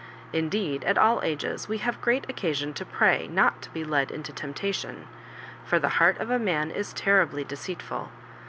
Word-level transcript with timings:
Indeed, 0.33 0.83
at 0.83 0.97
all 0.97 1.21
ages, 1.21 1.67
we 1.69 1.77
have 1.77 2.01
great 2.01 2.27
occasion 2.27 2.73
to 2.73 2.83
pray 2.87 3.27
not 3.27 3.61
to 3.61 3.69
be 3.69 3.83
led 3.83 4.09
into 4.09 4.33
tempta 4.33 4.73
tion; 4.73 5.05
for 5.63 5.77
the 5.77 5.89
heart 6.01 6.17
of 6.19 6.41
man 6.41 6.71
is 6.71 6.91
terribly 6.91 7.43
deceitful. 7.43 8.09